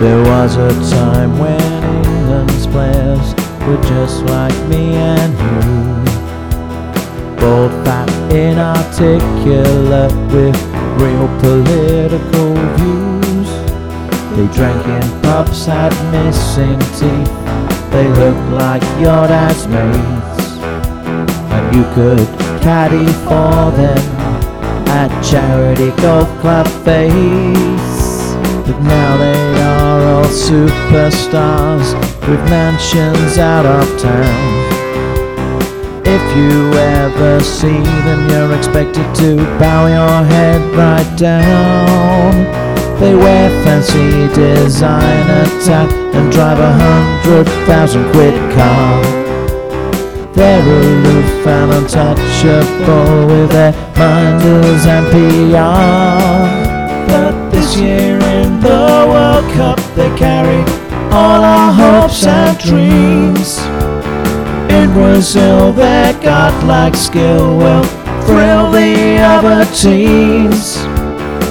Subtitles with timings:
[0.00, 1.60] There was a time when
[2.06, 3.34] England's players
[3.66, 5.76] were just like me and you.
[7.36, 10.56] Bold, fat, inarticulate with
[10.96, 13.50] real political views.
[14.36, 17.90] They drank in pubs, had missing teeth.
[17.92, 20.56] They looked like your dad's mates.
[21.52, 22.26] And you could
[22.62, 23.98] caddy for them
[24.88, 28.00] at charity golf club face.
[28.64, 29.59] But now they
[30.10, 31.94] all superstars
[32.28, 34.70] with mansions out of town.
[36.04, 42.32] If you ever see them, you're expected to bow your head right down.
[43.00, 49.02] They wear fancy designer tat and drive a hundred thousand quid car.
[50.34, 56.80] They're aloof and untouchable with their minders and PR.
[57.10, 59.79] But this year in the World Cup
[61.12, 63.58] all our hopes and dreams.
[64.70, 67.84] In Brazil their godlike skill will
[68.24, 70.76] thrill the other teams.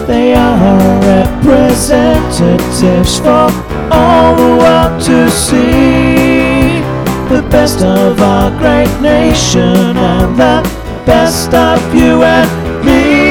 [0.07, 3.51] They are representatives for
[3.91, 6.81] all the world to see.
[7.29, 10.63] The best of our great nation and the
[11.05, 12.49] best of you and
[12.85, 13.28] me.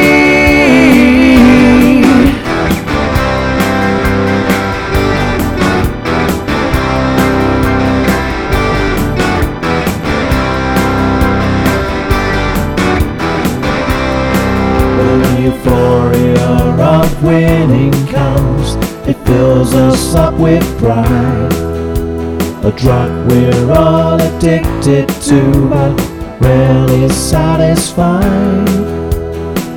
[19.09, 21.51] It fills us up with pride.
[22.63, 25.99] A drug we're all addicted to, but
[26.43, 28.67] rarely satisfied.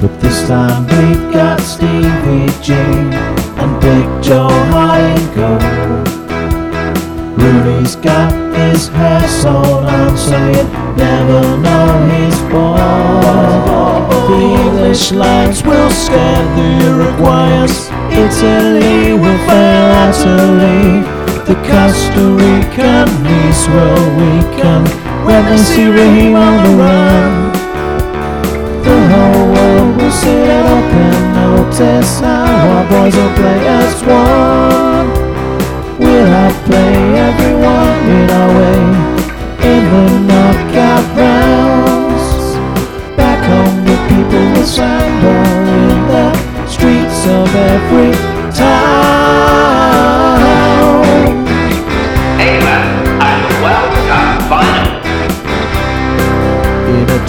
[0.01, 6.07] But this time we've got Stevie G and Big Joe high and gold.
[7.39, 10.63] Rooney's got his hair sewn on so you
[10.97, 14.11] never know he's bald.
[14.29, 18.00] The English lights will scare the Uruguayans.
[21.67, 24.81] Costa Rican knees will weaken
[25.25, 27.33] when they see Raheem on the run.
[28.83, 35.07] The whole world will sit up and notice how our boys will play as one.
[35.99, 36.95] We'll outplay
[37.29, 38.81] everyone in our way
[39.71, 42.25] in the knockout rounds.
[43.15, 44.67] Back home, the people will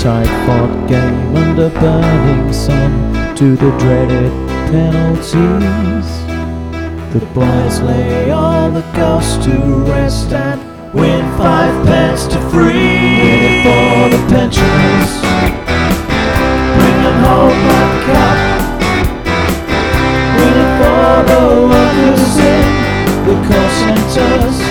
[0.02, 4.32] tight fought game under burning sun to the dreaded
[4.72, 6.08] penalties.
[7.12, 9.52] The boys lay all the ghosts to
[9.92, 10.60] rest and
[10.92, 15.12] win five pence to free for the pensioners.
[16.74, 18.38] Bring them home like cup.
[20.36, 22.64] Win it for the workers in
[23.24, 24.61] the call centers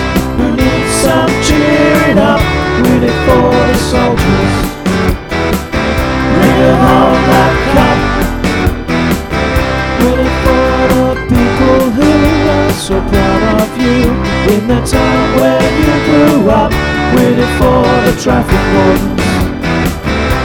[17.12, 19.24] Win for the traffic wardens,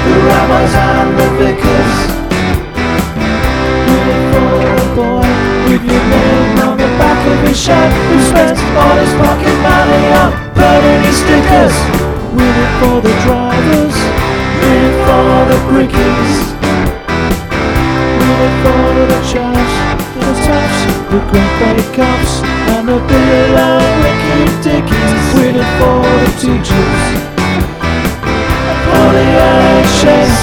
[0.03, 1.95] the rabbis and the vicars.
[3.88, 5.27] It for the boy
[5.72, 10.03] with your name on the back of his shirt who spent all his pocket money
[10.22, 10.29] on
[10.59, 11.75] Panini stickers.
[12.35, 13.97] It for the drivers,
[14.67, 16.33] it for the brickies.
[18.27, 19.73] It for the chaps,
[20.19, 20.79] the taps,
[21.11, 22.06] the great big
[26.38, 26.69] teachers,
[28.86, 30.37] for the NHS.